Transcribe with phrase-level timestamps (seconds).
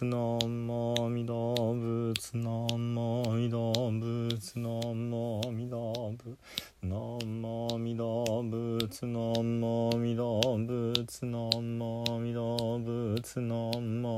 [0.00, 6.38] 仏のもみ動物のもみ動物のもみ動物
[6.82, 14.09] のもみ動物のもみ動物のもみ動物のも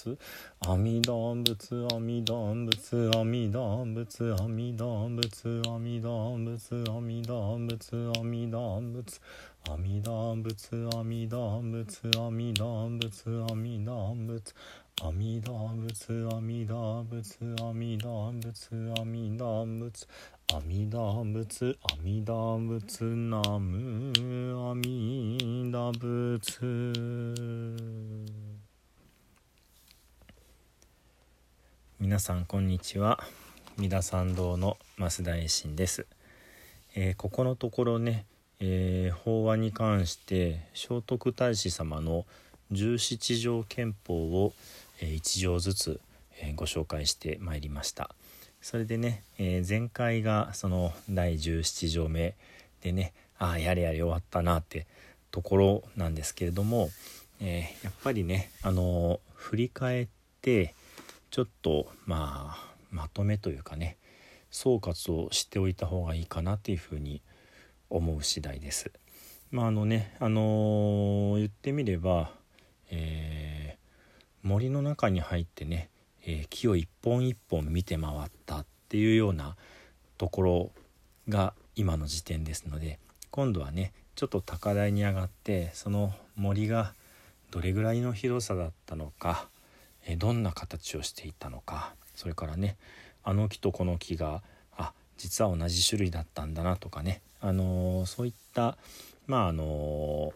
[0.00, 0.16] 仏
[0.60, 9.20] 阿弥陀仏阿弥陀仏阿弥陀仏阿弥陀仏阿弥陀仏阿弥陀仏阿弥陀仏
[9.68, 14.64] 阿弥陀仏阿弥陀仏阿弥陀仏阿弥陀仏
[15.02, 20.06] 阿弥陀仏阿弥陀仏阿弥陀仏阿弥陀仏
[20.52, 24.12] 阿弥陀仏阿弥陀仏ナム
[24.68, 26.40] 阿弥陀仏。
[32.00, 33.22] 皆さんこんにちは。
[33.76, 36.06] 三田参道の増田衛進です、
[36.94, 38.24] えー、ここのところね
[38.58, 42.24] えー、法話に関して聖徳太子様の
[42.70, 44.54] 十七条憲法を、
[45.02, 46.00] えー、1条ずつ、
[46.40, 48.08] え、ご紹介してまいりました。
[48.62, 52.34] それでね、え前回がその第17条目
[52.80, 54.86] でねああやれやれ終わったなって
[55.30, 56.88] ところなんですけれども、
[57.42, 60.08] えやっぱりねあの振り返っ
[60.40, 60.74] て
[61.30, 63.96] ちょっとまあまとめというかね
[64.50, 67.22] 総括をしておいた方がいいかなっていうふうに
[67.88, 68.90] 思う次第です。
[69.50, 72.32] まああのねあのー、言ってみれば、
[72.90, 75.90] えー、森の中に入ってね、
[76.24, 79.56] えー、木を一本一本見て回ったっていうような
[80.18, 80.70] ところ
[81.28, 82.98] が今の時点ですので
[83.30, 86.94] 今度はねちょっと高台に上がってその森が
[87.50, 89.48] どれぐらいの広さだったのか、
[90.10, 91.94] えどんな形をしていたのか。
[92.14, 92.76] それからね
[93.22, 94.42] あの木とこの木が
[94.76, 97.22] あ実は同じ種類だったんだなとかね。
[97.40, 98.76] あのそういった
[99.26, 100.32] まああの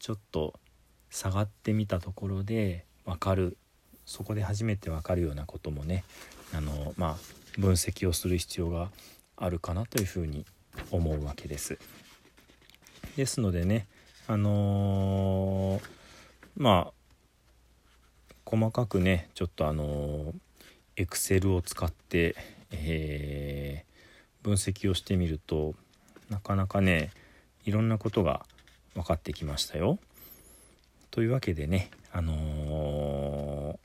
[0.00, 0.54] ちょっと
[1.10, 3.56] 下がってみたところで分かる。
[4.04, 6.04] そこで初めて分かるようなこともね
[6.54, 8.90] あのまあ分析をする必要が
[9.36, 10.44] あるかなというふうに
[10.92, 11.78] 思うわけです。
[13.16, 13.88] ですのでね
[14.28, 15.80] あの、
[16.56, 16.95] まあ
[18.46, 20.32] 細かくねちょっとあの
[20.96, 22.34] エクセルを使って、
[22.72, 23.84] え
[24.42, 25.74] 分析をしてみると
[26.30, 27.10] なかなかね
[27.64, 28.46] いろんなことが
[28.94, 29.98] 分かってきましたよ。
[31.10, 33.78] というわけでねあのー、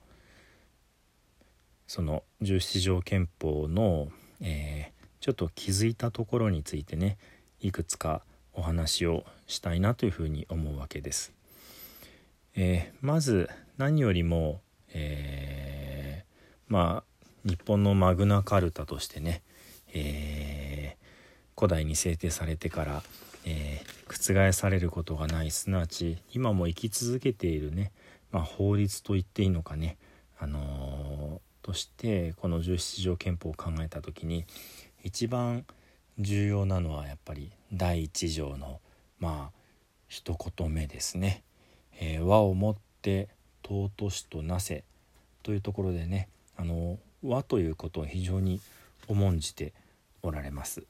[1.87, 7.17] その十七条憲法の、えー、ちょっと気づいたところについてね
[7.59, 8.21] いくつか
[8.53, 11.33] お話をしたいなというふうに思うわけです。
[12.55, 13.49] えー、まず
[13.81, 14.61] 何よりも、
[14.93, 19.41] えー、まあ日本のマグナカルタとしてね
[19.93, 23.03] えー、古代に制定されてから、
[23.45, 27.91] えー、覆されることがないすなわち今も生き続けているね、
[28.31, 29.97] まあ、法律と言っていいのかね、
[30.39, 34.45] あのー、としてこの十七条憲法を考えた時に
[35.03, 35.65] 一番
[36.19, 38.79] 重要なのはやっぱり第一条の
[39.19, 39.57] まあ
[40.07, 41.41] 一言目ですね。
[41.99, 43.29] えー、和をもって
[43.63, 44.83] 尊しとなせ
[45.43, 46.27] というところでね
[46.57, 48.59] あの和ということを非常に
[49.07, 49.73] 重んじて
[50.23, 50.83] おられます。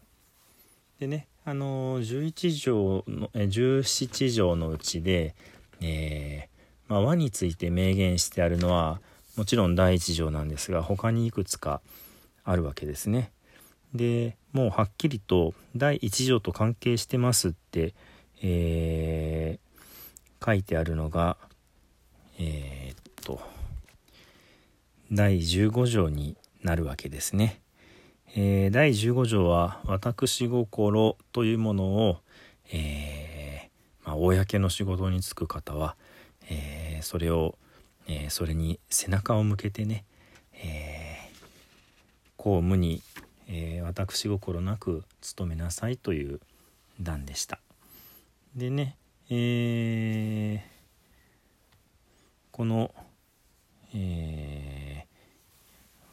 [0.99, 5.33] でねあの11条の17条のうちで、
[5.81, 9.01] えー、まあ、和について明言してあるのは
[9.35, 11.81] もちろん第1条なんですが他にいくつか
[12.43, 13.31] あるわけですね。
[13.93, 17.93] でもうはっきりと第1条と関係してますって、
[18.41, 21.37] えー、書いてあるのが
[22.43, 23.39] えー、っと
[25.11, 27.61] 第15条になるわけですね。
[28.35, 32.17] えー、第15条は「私心」というものを、
[32.71, 35.95] えー、まあ、公の仕事に就く方は、
[36.49, 37.57] えー、それを、
[38.07, 40.05] えそれに背中を向けてね、
[40.53, 41.29] え
[42.37, 43.03] 公務に、
[43.47, 45.03] え私心なく
[45.37, 46.39] 努めなさいという
[46.99, 47.59] 段でした。
[48.55, 48.95] でね、
[49.29, 50.63] え
[52.61, 52.93] この、
[53.95, 55.11] えー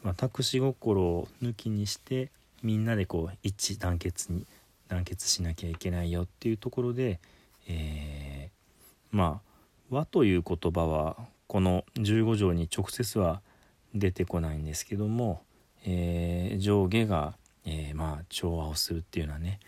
[0.01, 2.31] 私心を抜きにして
[2.63, 4.45] みんなでこう一致団結に
[4.87, 7.19] 団結しなきゃいけないよっていうところで、
[7.67, 11.17] えー、まあ和という言葉は
[11.47, 13.41] この15条に直接は
[13.93, 15.41] 出てこないんですけども、
[15.85, 17.33] えー、上下が、
[17.65, 19.59] えー、まあ調和をするっていうようなね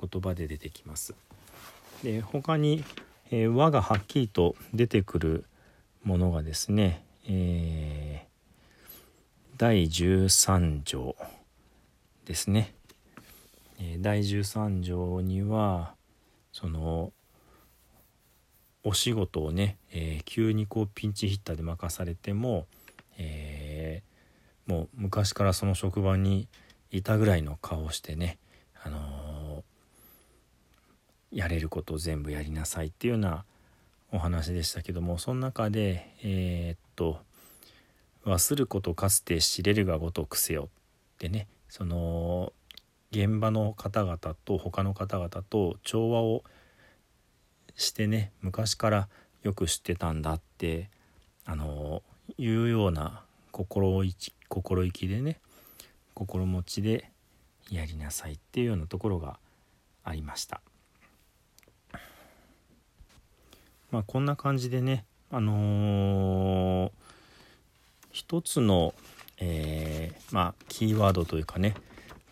[0.00, 1.14] 言葉で出てきます。
[2.02, 2.82] で他に、
[3.30, 5.44] えー、和がはっきりと出てくる
[6.06, 8.36] ものがですね、えー
[9.58, 11.16] 第13条
[12.26, 12.74] ですね。
[14.00, 15.94] 第13条には
[16.52, 17.12] その
[18.84, 22.66] お仕事をね、えー、急にこうピンチヒッターで任されても、
[23.16, 26.48] えー、もう昔からその職場に
[26.90, 28.36] いたぐらいの顔をしてね、
[28.82, 33.46] あのー、やれることを全部やりなさいっていうような
[34.12, 37.20] お話でしたけどもその中でえー、っと
[38.24, 40.68] 「忘ることかつて知れるがごとくせよ」
[41.14, 42.52] ってねその
[43.10, 46.44] 現場の方々と他の方々と調和を
[47.74, 49.08] してね昔から
[49.42, 50.90] よく知ってたんだって
[51.44, 52.02] あの
[52.38, 55.40] いうような心意気心意気でね
[56.14, 57.10] 心持ちで
[57.70, 59.38] やりなさいっていうようなところが
[60.04, 60.60] ありました。
[63.90, 66.90] まあこんな感じでねあのー、
[68.12, 68.94] 一つの、
[69.38, 71.74] えー、まあキーワードというかね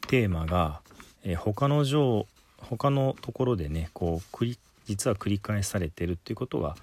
[0.09, 0.81] テーマが、
[1.25, 2.27] えー、他の上
[2.59, 6.77] 他のところでねこう繰り実は繰り返されてるっていうことが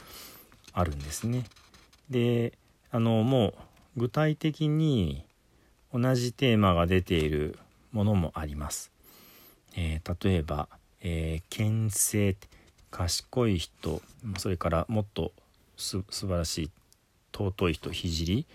[0.73, 1.45] あるんですね。
[2.09, 2.53] で
[2.91, 3.53] あのもう
[3.97, 5.23] 具体的に
[5.93, 7.57] 同じテーマが出ている
[7.91, 8.91] ものもあります。
[9.75, 10.67] えー、例えば、
[11.01, 12.35] えー、牽制
[12.91, 14.01] 賢い人
[14.37, 15.31] それからもっと
[15.77, 16.69] す素晴らしい
[17.33, 18.45] 尊い人聖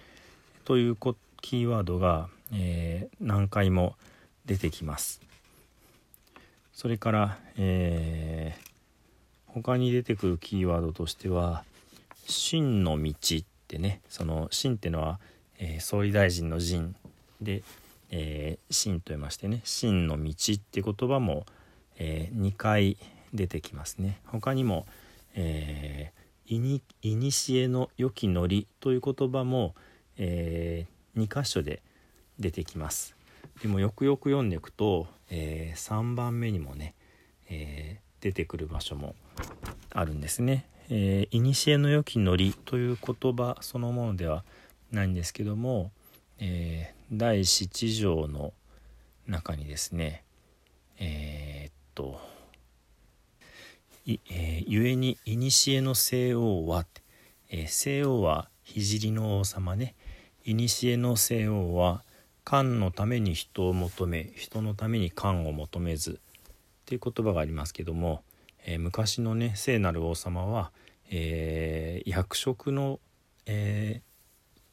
[0.64, 0.96] という
[1.40, 3.96] キーワードが、えー、何回も
[4.44, 5.20] 出てきます。
[6.72, 11.64] それから、えー、他に出てくるキーワードとしては
[12.28, 15.18] 「真の道」ってねその「真」ってのは、
[15.58, 16.94] えー、総理大臣の陣
[17.40, 17.62] で
[18.10, 21.46] 「えー、真」と言いましてね「真の道」って言葉も、
[21.96, 22.98] えー、2回
[23.36, 24.20] 出てきますね。
[24.26, 24.86] 他にも
[25.34, 29.74] 「えー、いにいにしえの良きのり」という言葉も、
[30.16, 31.82] えー、2箇所で
[32.38, 33.14] 出てきます。
[33.62, 36.94] でもよくよく読んでいくと、えー、3番目にもね、
[37.48, 39.14] えー、出てくる場所も
[39.90, 40.66] あるんですね。
[40.88, 44.44] えー、古の良きノリという言葉そのものでは
[44.92, 45.90] ないんですけども、
[46.38, 48.52] えー、第七条の
[49.26, 50.22] 中にですね
[50.98, 52.20] えー、っと
[54.06, 56.86] い、えー、ゆえに古の西王は、
[57.50, 59.96] えー、西王は聖の王様ね。
[60.44, 60.56] 古
[60.96, 62.04] の西王は
[62.44, 66.14] 官のために人を求め人のために官を求めずっ
[66.84, 68.22] ていう言葉がありますけども、
[68.64, 70.70] えー、昔のね聖なる王様は、
[71.10, 73.00] えー、役職の、
[73.46, 74.02] え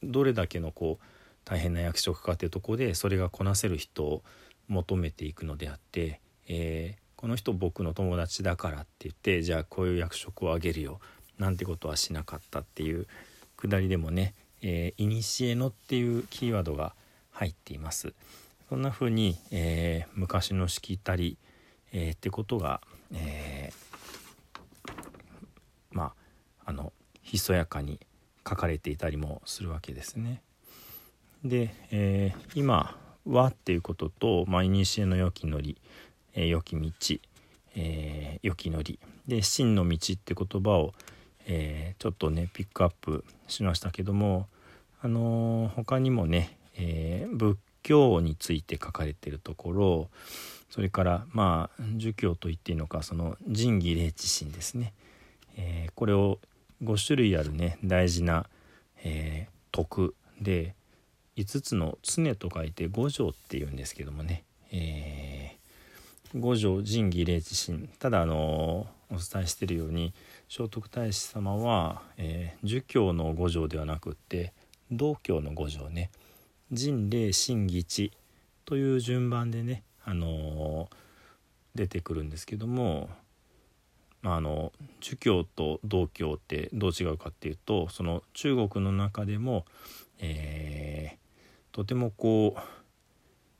[0.04, 1.04] ー、どれだけのこう
[1.44, 4.22] 大変な役職かっていうとこでそれがこなせる人を
[4.68, 11.00] 求めていくのであって、えこの人僕の友達だからって言ってじゃあこういう役職をあげるよ
[11.38, 13.06] なんてことはしなかったっていう
[13.56, 16.94] くだりでもね「えー、古の」っていうキーワードが
[17.30, 18.14] 入っています。
[18.68, 21.36] そんな風に、えー、昔のしきたり、
[21.92, 22.80] えー、ってことが、
[23.12, 24.92] えー、
[25.90, 26.14] ま
[26.64, 26.92] ああの
[27.22, 28.00] ひそやかに
[28.48, 30.42] 書かれていたりもするわけですね。
[31.44, 35.76] で、えー、今「は」っていうことと「まあ、古の良きのり」
[36.34, 36.90] え「良き道」
[37.76, 40.94] え「良きのり」で「真の道」って言葉を、
[41.46, 44.48] え、ちょっとねピックアップしましたけども
[45.00, 50.08] あのー、他にもね、え、仏教について書かれてるところ
[50.70, 54.92] それからまあ儒教と言っていいのかその仁義礼智信ですね、
[55.56, 56.38] え、これを
[56.82, 58.46] 5種類あるね大事な、
[59.04, 60.74] え、徳で
[61.36, 65.33] 5つの常と書いて五条っていうんですけどもね、えー、
[66.34, 67.88] 五条仁義礼智信。
[68.00, 70.12] ただあのお伝えしているように
[70.48, 74.52] 聖徳太子様は、えー、儒教の五条ではなくって
[74.90, 76.10] 道教の五条ね。
[76.72, 78.10] 仁礼信義智
[78.64, 80.88] という順番でねあの
[81.74, 83.08] 出てくるんですけども、
[84.22, 89.66] まあ、あの儒教と道教ってどう違うかっていうとその中国の中でも、
[90.18, 92.60] えー、とてもこう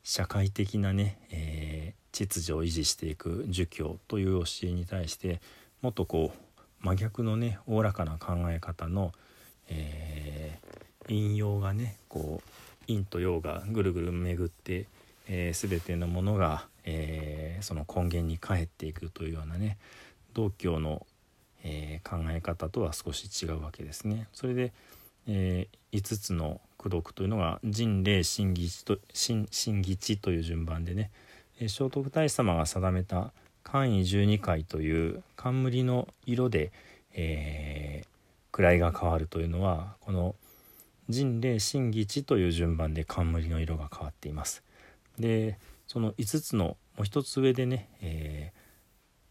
[0.03, 5.41] 社会的なね、えー、秩序を維持していく儒教という教えに対して
[5.81, 9.11] もっとこう真逆のねおおらかな考え方の、
[9.69, 14.85] えー、引用がねこう陰と陽がぐるぐる巡って
[15.27, 19.77] えー、全てのものが、えー、その根源に返っていくというようなね
[20.33, 21.05] 道教の、
[21.63, 24.27] えー、考え方とは少し違うわけですね。
[24.33, 24.73] それで、
[25.27, 31.09] えー、5つの功徳というのが人霊神義と神義という順番でね、
[31.59, 33.31] 聖徳太子様が定めた
[33.63, 36.71] 冠位十二回という冠の色で、
[37.13, 40.35] えー、位が変わるというのはこの
[41.07, 44.63] 人霊神義という順番で冠の色が変わっています。
[45.19, 45.57] で
[45.87, 48.59] その5つのもう一つ上でね、えー、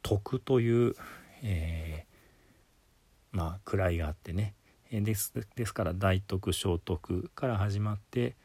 [0.02, 0.94] 徳という、
[1.42, 4.54] えー、まあ位があってね
[4.90, 8.36] ですですから大徳小徳から始まって、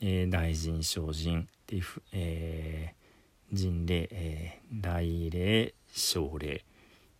[0.00, 3.03] えー、大臣小臣っていうふ、えー、
[3.52, 6.64] 人礼、えー、大礼小礼、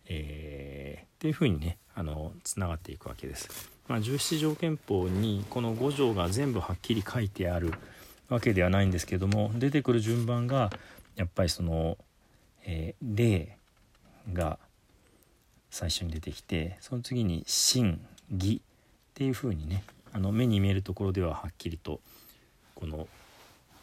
[0.07, 3.69] えー、っていうふうにねあのつながっていくわけです。
[3.87, 7.73] まあ、17条憲法にこの5条が全部はっきり書いてある
[8.29, 10.71] わけではないんですけども出てくる順番が
[11.15, 11.97] やっぱりその、
[12.65, 13.57] えー、例
[14.33, 14.57] が
[15.69, 18.01] 最初に出てきてその次に「真」
[18.31, 18.59] 「義」っ
[19.13, 21.99] ていうふうにねあの目に見えるところでははっきりと
[22.73, 23.07] この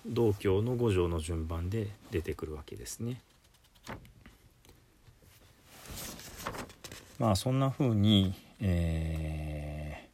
[0.06, 3.20] 道教の五条の順番で出てくるわけですね。
[7.18, 10.08] まあそんなふうに、え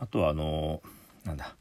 [0.00, 0.82] ー、あとはあの
[1.24, 1.54] なんだ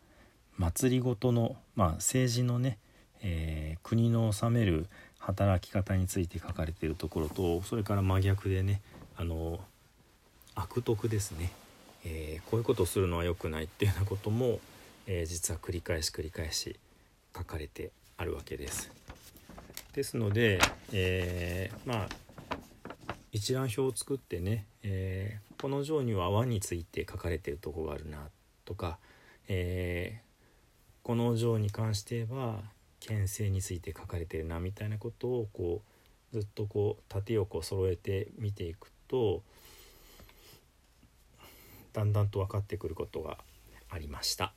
[0.57, 2.77] 祭りごとの、まあ、政治のね、
[3.22, 4.88] えー、国の治める
[5.19, 8.81] 働き方について書かれているところとそれから真逆でね
[9.15, 9.60] あの
[10.55, 11.51] 悪徳ですね、
[12.05, 14.60] えー、こういうことをするのは良くないっていうようなことも、
[15.07, 16.75] えー、実は繰り返し繰り返し
[17.35, 18.91] 書かれてあるわけです。
[19.93, 20.59] ですので、
[20.91, 22.09] えー、まあ
[23.31, 28.29] 一覧表を作ってね、えー、この条には和について書かれてるとこがあるな
[28.65, 28.97] とか、
[29.47, 32.59] えー、この条に関しては
[32.99, 35.81] 牽制について書かれてるなみたいなことをこ
[36.31, 39.41] うずっとこう縦横揃えて見ていくと
[41.93, 43.37] だんだんと分かってくることが
[43.89, 44.53] ありました。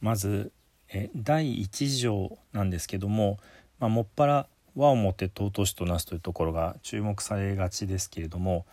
[0.00, 0.52] まず
[0.92, 3.38] え第1条なんですけども、
[3.78, 8.66] まあ、もっぱら和をもって尊しとなすというところが注目されがちですけれども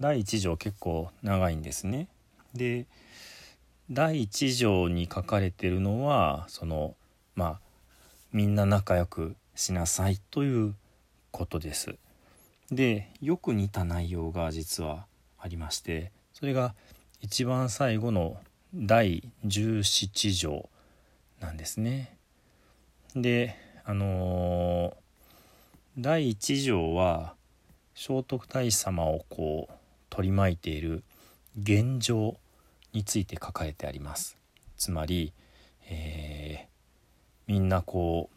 [0.00, 2.08] 第1条結構長いんですね。
[2.54, 2.86] で
[3.90, 6.94] 第1条に書かれてるのはその
[7.34, 7.60] まあ
[8.32, 10.74] みんな仲良くしなさいという
[11.30, 11.96] ことです。
[12.70, 15.06] でよく似た内容が実は
[15.38, 16.74] ありましてそれが
[17.20, 18.36] 一番最後の
[18.74, 20.68] 第17条
[21.44, 22.16] なんですね。
[23.14, 24.94] であのー、
[25.98, 27.34] 第1条は
[27.94, 29.74] 聖徳太子様をこう
[30.08, 31.04] 取り巻いている
[31.60, 32.38] 現状
[32.92, 34.38] について書かれてあります。
[34.76, 35.32] つまり、
[35.88, 38.36] えー、みんなこう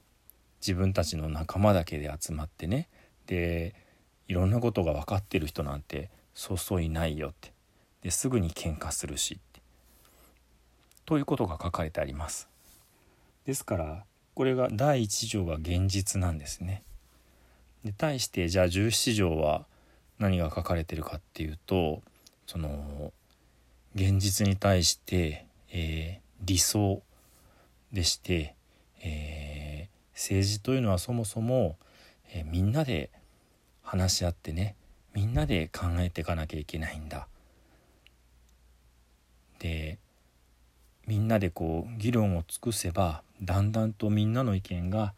[0.60, 2.90] 自分たちの仲間だけで集まってね
[3.26, 3.74] で
[4.28, 7.54] いろんなことが分かってる人なんてそうそういないよって
[8.02, 9.40] ですぐに喧嘩するし
[11.06, 12.50] ということが書かれてあります。
[13.48, 14.04] ですから
[14.36, 16.84] これが第1条が現実なんですね。
[17.86, 19.66] で対してじゃあ17条は
[20.20, 22.02] 何が書かれてるかっていうと
[22.46, 23.14] その
[23.96, 27.02] 現実に対して、えー、理想
[27.94, 28.54] でして、
[29.02, 31.78] えー、政治というのはそもそも、
[32.34, 33.10] えー、みんなで
[33.82, 34.76] 話し合ってね
[35.14, 37.30] みんなで考えていかなきゃいけないんだ。
[39.60, 40.00] で
[41.08, 45.14] みんなでこう議論を尽くせばだんだんとみんなの意見が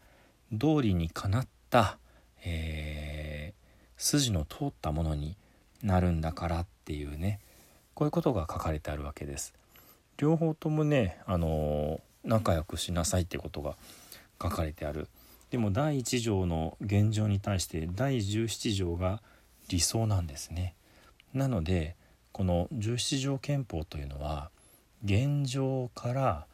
[0.52, 1.98] 道理にかなった、
[2.44, 5.36] えー、筋の通ったものに
[5.82, 7.40] なるんだからっていうね
[8.00, 9.52] こういうことが書かれてあるわけです。
[10.16, 13.76] 両方ともね、あの仲良くしなさいってことが
[14.42, 15.06] 書かれてある。
[15.50, 19.20] でも第1条の現状に対して第17条が
[19.68, 20.74] 理想なんですね。
[21.34, 21.94] なので
[22.32, 24.50] この17条憲法というのは
[25.04, 26.46] 現状から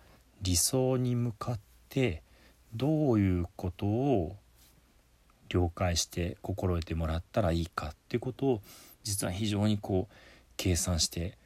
[0.42, 2.22] 理想に向かって
[2.74, 4.36] どういうことを
[5.48, 8.60] 了解して心得てもらったらいいかってことを
[9.02, 10.14] 実は非常にこう
[10.56, 11.36] 計算して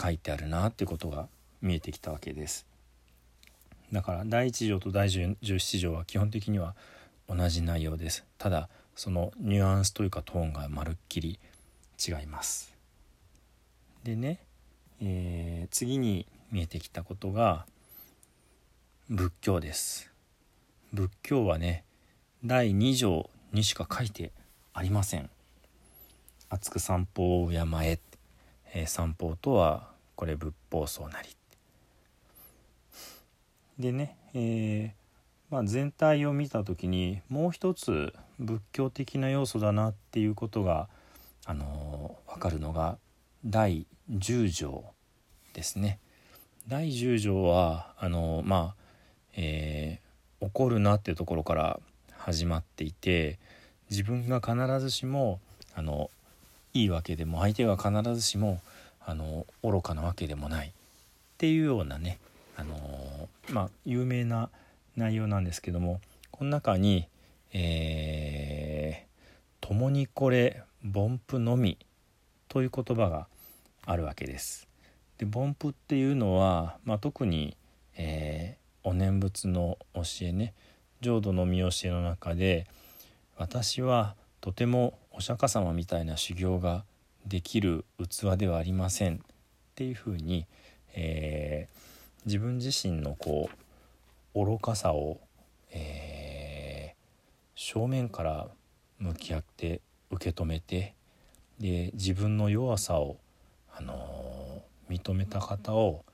[0.00, 1.28] 書いてあるなってことが
[1.62, 2.66] 見えてきたわけです。
[3.92, 6.74] だから第1条と第17条は基本的には
[7.28, 8.24] 同じ内容です。
[8.38, 11.38] ただそのニュアンスというかトーンがまるっきり
[12.04, 12.74] 違います。
[14.04, 14.40] でね
[15.00, 17.66] えー、次に見えてきたことが
[19.08, 20.10] 仏教です。
[20.92, 21.84] 仏教はね
[22.44, 24.32] 第2条にしか書いて
[24.72, 25.30] ありません。
[26.48, 27.98] 厚く散歩を山へ、
[28.72, 31.28] えー、散歩とはこれ仏法僧なり。
[33.78, 35.06] でね、えー
[35.50, 40.88] まあ、全体を見た時にもう一つ仏教的な要素だなっていうことが、
[41.44, 42.98] あのー、分かるのが
[43.48, 44.84] 第10条
[45.52, 46.00] ですね。
[46.66, 48.82] 第10条はあのまあ、
[49.36, 51.78] えー、怒るなっていうところから
[52.16, 53.38] 始まっていて
[53.88, 55.38] 自分が必ずしも
[55.76, 56.10] あの
[56.74, 58.60] いいわけでも相手が必ずしも
[59.00, 60.72] あの愚かなわけでもないっ
[61.38, 62.18] ていうようなね
[62.56, 64.50] あのまあ有名な
[64.96, 66.00] 内容なんですけども
[66.32, 67.06] この中に
[67.54, 71.78] 「えー、共にこれ凡夫のみ」
[72.48, 73.28] という言葉が
[73.86, 74.68] あるわけです。
[75.18, 77.56] で凡夫っていうのは、まあ、特に、
[77.96, 80.52] えー、お念仏の教えね
[81.00, 82.66] 浄土の見教えの中で
[83.38, 86.84] 私はとてもお釈迦様みたいな修行が
[87.26, 89.18] できる器ではありませんっ
[89.74, 90.46] ていうふうに、
[90.94, 93.48] えー、自分自身のこ
[94.34, 95.18] う愚かさを、
[95.70, 96.96] えー、
[97.54, 98.48] 正面から
[98.98, 100.94] 向き合って受け止めて
[101.58, 103.16] で自分の弱さを、
[103.76, 106.04] あの、認めた方を、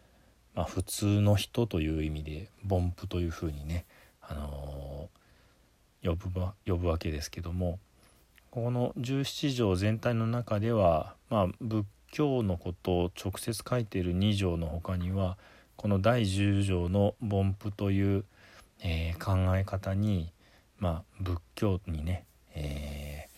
[0.54, 3.84] まあ、普通の人という意味で凡夫というふうにね、
[4.20, 5.08] あの、
[6.04, 6.28] 呼ぶ
[6.66, 7.78] 呼ぶわけですけども
[8.50, 15.38] この十七条全体の中では、まあ、仏教のことを直接書いている2条の他には
[15.76, 18.24] この第10条の凡夫という、
[18.82, 20.32] えー、考え方に、
[20.78, 23.28] まあ、仏教にね、え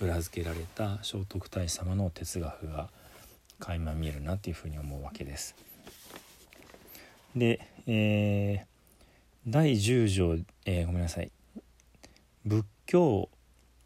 [0.00, 2.88] ー、裏付けられた聖徳太子様の哲学が
[3.62, 5.54] 垣間見えるなっていうふうに思うわけです。
[7.36, 11.30] で、えー、第10条、えー、ごめんなさい
[12.44, 13.28] 仏教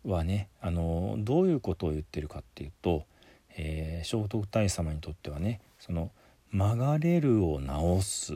[0.05, 3.05] はねあのどういうことを言ってるかっていうと、
[3.57, 6.11] えー、聖徳太子様にとってはねその
[6.51, 8.35] 曲がれるを直す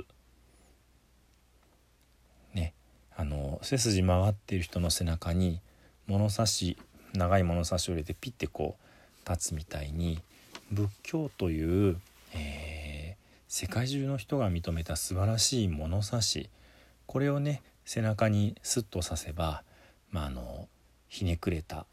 [2.55, 2.75] ね
[3.17, 5.61] あの背筋曲がっている人の背中に
[6.07, 6.77] 物差し
[7.15, 10.21] 長い物差しを入れてピッてこう立つみたいに
[10.71, 12.01] 仏教という、
[12.33, 16.49] えー、世界中の人が認めた素晴らしい物差し
[17.07, 19.65] これをね背中にスッとさせば、
[20.11, 20.69] まあ、あの
[21.09, 21.87] ひねくれた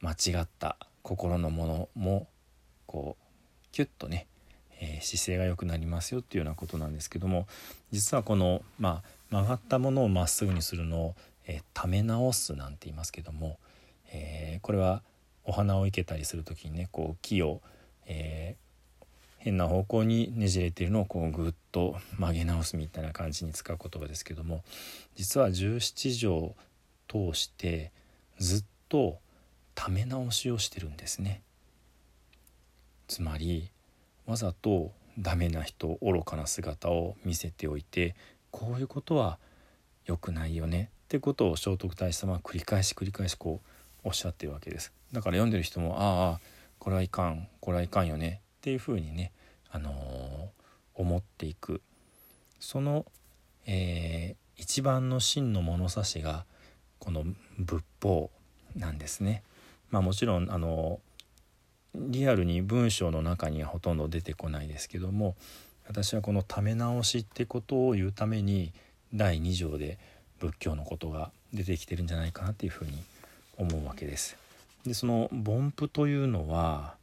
[0.00, 2.26] 間違った心のものも
[2.86, 3.24] こう
[3.70, 4.26] キュッとね、
[4.80, 7.46] えー、姿勢が良くなりますよっていうようなことなんですけども
[7.92, 11.14] 実はこの、まあ、曲がったものをまっすぐにするのを、
[11.46, 13.58] えー、ため直すなんて言いますけども、
[14.12, 15.02] えー、これは
[15.48, 17.60] お花を生けたりする時にねこう木を、
[18.06, 18.68] えー
[19.38, 24.62] 変な方向にねじれているのをこうぐっと曲げ直すみたいな感じに使う言葉ですけども
[25.14, 26.54] 実は十七条
[27.08, 27.92] 通して
[28.38, 29.18] ずっと
[29.74, 31.42] ため直しをしてるんですね。
[33.06, 33.70] つまり
[34.26, 38.14] わざとダメな人愚かな姿を見せておいて
[38.50, 39.38] こういうことは
[40.04, 43.68] 良くないよねってことを聖徳太子様は繰り返し繰り返しこう
[44.08, 46.40] おっしゃってるわけですだから読んでる人もああ
[46.78, 49.32] これはいかんこれはいかんよねっていうふうにね、
[49.70, 49.94] あのー、
[50.94, 51.82] 思っていく
[52.58, 53.04] その、
[53.66, 56.44] えー、一番の真の物差しが
[56.98, 57.24] この
[57.58, 58.30] 仏法
[58.74, 59.42] なんですね。
[59.90, 61.00] まあ、もちろんあの
[61.94, 65.34] リアルに文章の中にはほとんど出てこないですけども
[65.86, 68.72] 私はこのため直しってことを言うために
[69.14, 69.98] 第2条で
[70.38, 73.02] 仏教のことが出てきてるんじゃないかなっていうふうに
[73.58, 74.36] 思うわけです。
[74.86, 76.94] でその凡夫というのは、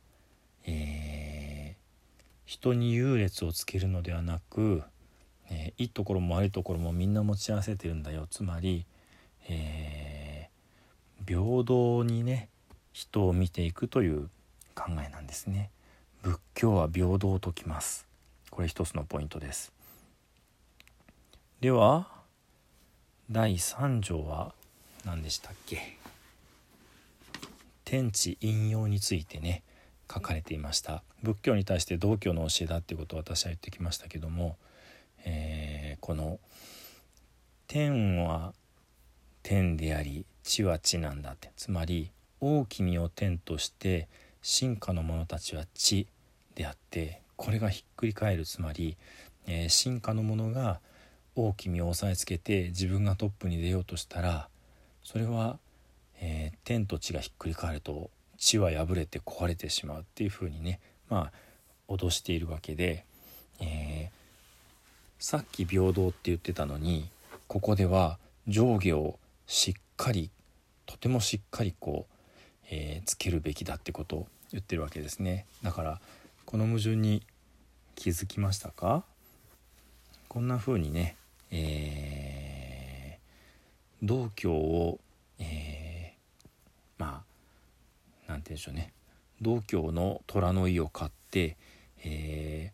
[0.65, 1.77] えー、
[2.45, 4.81] 人に優劣をつけるのではなく、
[5.49, 8.27] えー、いいところも悪いところもみんな持ち合わせてるんだよ。
[8.29, 8.85] つまり
[9.47, 12.49] えー、平等にね
[12.93, 14.29] 人を見ていくという
[14.73, 15.69] 考えなんですね。
[16.23, 18.05] 仏教は平等ときます。
[18.49, 19.71] これ一つのポイントです。
[21.61, 22.07] では
[23.29, 24.53] 第3条は
[25.05, 26.04] 何でしたっけ？
[27.85, 29.63] 天地引用についてね
[30.11, 31.03] 書かれていました。
[31.23, 34.57] 仏教に対して道教の教えだっていうことを私は言ってきましたけども、
[35.23, 36.39] えー、この
[37.67, 38.53] 天は
[39.41, 41.51] 天であり地は地なんだって。
[41.55, 44.07] つまり大きみを天として
[44.41, 46.07] 進化の者たちは地
[46.55, 48.45] であってこれがひっくり返る。
[48.45, 48.97] つまり、
[49.47, 50.79] えー、進化の者が
[51.35, 54.49] 大きみを押さえつけて自分がトップに出ようとしたら
[55.03, 55.59] それは、
[56.19, 61.31] えー、天と地がひっくり返ると地は破れて壊れてしまうっていうふうにねま
[61.87, 63.05] あ脅しているわけで、
[63.59, 67.09] えー、さっき平等って言ってたのに
[67.47, 70.29] ここでは上下をしっかり
[70.85, 72.15] とてもしっかりこう、
[72.71, 75.45] えー、つけるべきだってことを言ってるわけですね。
[75.63, 75.99] だから
[76.45, 77.23] この矛盾に
[77.95, 79.03] 気づきましたか？
[80.27, 81.15] こんな風にね、
[81.51, 84.99] えー、道教を、
[85.39, 85.74] えー、
[86.97, 87.23] ま
[88.27, 88.91] あなんて言うんでしょうね。
[89.41, 91.57] 道教の虎の意を買って、
[92.03, 92.71] え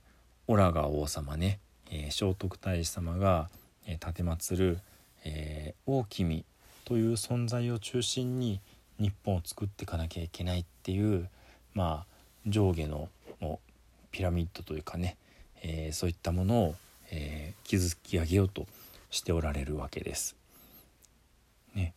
[0.47, 3.49] ー、オラが王様ね、えー、聖徳太子様が、
[3.87, 4.79] えー、奉る、
[5.23, 6.45] えー、大君
[6.85, 8.61] という存在を中心に
[8.99, 11.27] 日本を作っていかなきゃいけないっていう
[11.73, 12.11] まあ
[12.45, 13.09] 上下の
[14.11, 15.17] ピラミッドというかね、
[15.63, 16.75] えー、そういったものを、
[17.11, 18.67] えー、築き上げようと
[19.09, 20.35] しておられるわけです。
[21.73, 21.93] ね、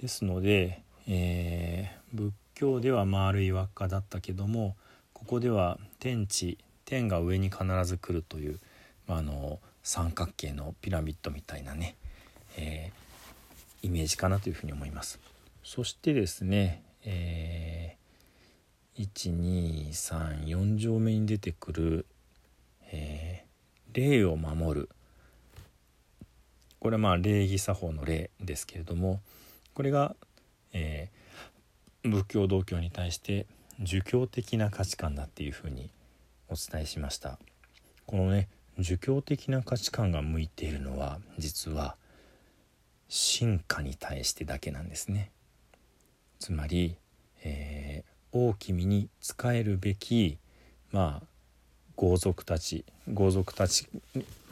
[0.00, 4.74] ですので、えー、仏教では丸い輪っかだったけども
[5.12, 8.58] ここでは天地天が上に必ず来るという、
[9.06, 11.96] まあ、あの三角形のピラミッドみたいなね、
[12.56, 15.20] えー、イメージかなというふうに思います。
[15.62, 22.06] そしてですね、えー、1234条目に出てくる、
[22.90, 24.88] えー、霊を守る
[26.78, 29.20] これはまあ礼儀作法の礼ですけれども
[29.80, 30.14] これが、
[30.74, 33.46] えー、仏教道教に対して
[33.80, 35.88] 儒教的な価値観だっていうふうに
[36.50, 37.38] お伝えしました
[38.04, 41.96] このね儒教的な価値観が向いているのは実は
[43.08, 45.30] 進化に対してだけなんですね
[46.40, 46.98] つまり、
[47.42, 50.36] えー、大君に仕えるべき
[50.92, 51.26] まあ
[51.96, 53.88] 豪族たち豪族たち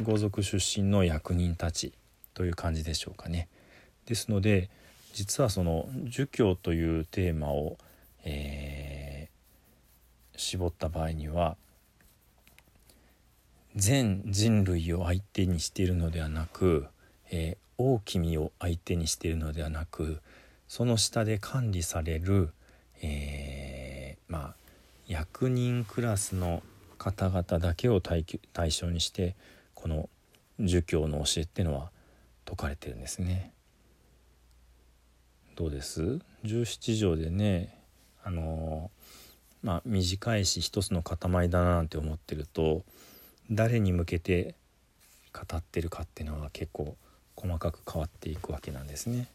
[0.03, 1.93] 豪族出身の役人たち
[2.33, 3.47] という感じでしょうかね。
[4.07, 4.71] ですので
[5.13, 7.77] 実はその儒教というテーマを、
[8.25, 11.57] えー、絞った場合には
[13.75, 16.87] 全人類を相手にしているのではなく、
[17.31, 20.21] えー、大君を相手にしているのではなく
[20.67, 22.51] その下で管理される、
[23.03, 24.55] えー、まあ
[25.07, 26.63] 役人クラスの
[26.99, 28.25] 方々だけを対
[28.71, 29.37] 象にして
[29.75, 30.09] この
[30.61, 31.91] 儒教の教えっていうのは
[32.45, 33.53] 説かれてるんですね。
[35.59, 37.77] どうです17条でね
[38.23, 38.93] あの
[39.65, 42.85] まあ短いし一つの塊だななんて思ってると
[43.51, 44.55] 誰に向けて
[45.33, 46.97] 語ってるかっていうのは結構
[47.35, 49.27] 細かく変わっていくわけなんですね。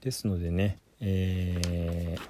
[0.00, 2.20] ですのでね、えー、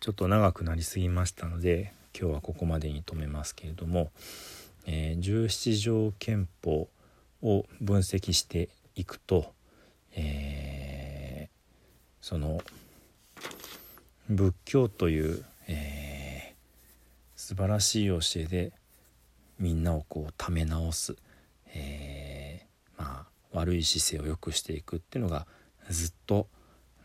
[0.00, 4.10] ちょっと長くなりすぎましたので今日はここまでに止めますけれども、
[4.86, 6.88] えー、17条憲法
[7.42, 9.52] を分析していくと、
[10.14, 12.60] えー、その
[14.28, 16.56] 仏教という、えー、
[17.36, 18.72] 素晴らしい教えで
[19.58, 21.16] みんなをこうため直す、
[21.74, 25.46] えー、まあ悪い姿勢を良くしていくっていうのが
[25.88, 26.48] ずっと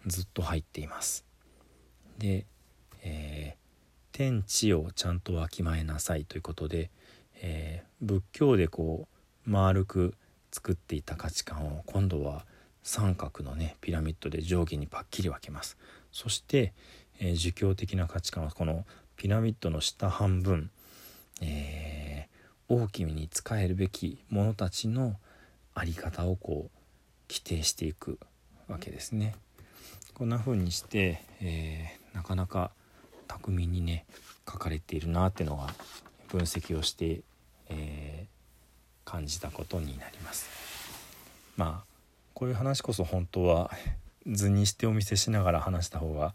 [0.06, 1.26] ずっと入っています。
[2.18, 2.46] で、
[3.04, 6.92] えー、天地をちゃんとわきまえなさいということで、
[7.42, 9.08] えー、仏教でこ
[9.48, 10.16] う丸く
[10.54, 12.46] 作っていた価値観を今度は
[12.84, 15.78] 三角のねピラミッドで上下にパッキリ分けます
[16.12, 16.74] そして、
[17.20, 18.86] えー、儒教的な価値観はこの
[19.16, 20.70] ピラミッドの下半分、
[21.42, 25.16] えー、大きに仕えるべき者たちの
[25.76, 26.78] 在り方をこう
[27.30, 28.20] 規定していく
[28.68, 29.36] わけですね。
[30.14, 32.72] こんな風にして、えー、なかなか
[33.28, 34.06] 巧みにね
[34.48, 35.74] 書かれているなっていうのが
[36.28, 37.22] 分析をして、
[37.70, 38.33] えー、
[39.06, 40.50] 感じたことになります。
[41.58, 41.94] まあ
[42.34, 43.72] こういう話こそ本当は
[44.26, 46.34] 図にしてお見せしながら話した方が、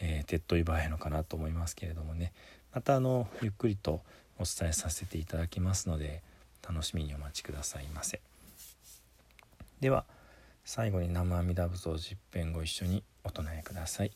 [0.00, 2.32] えー、手っ取り早いのかなと思いますけれどもね
[2.72, 4.02] またあのゆっくりと
[4.38, 6.22] お伝えさせていただきますので
[6.68, 8.20] 楽しみにお待ちくださいませ。
[9.80, 10.04] では
[10.64, 14.12] 最後に南無阿弥陀仏を十遍ご一緒にお唱えください。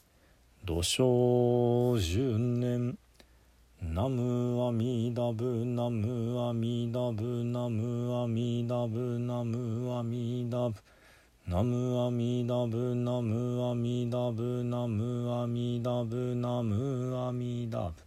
[0.65, 2.99] 土生十年
[3.91, 10.75] ナムアミダブナムアミダブナムアミダブナムアミダブ
[11.47, 18.03] ナムアミダブナムアミダブナムアミダブナムアミダブ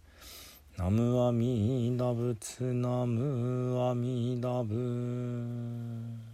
[0.78, 6.25] ナムアミダブツナムアミダブ。